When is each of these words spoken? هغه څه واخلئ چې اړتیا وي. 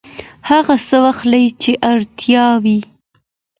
هغه 0.49 0.75
څه 0.87 0.97
واخلئ 1.03 1.45
چې 1.61 1.71
اړتیا 1.91 2.45
وي. 2.63 2.79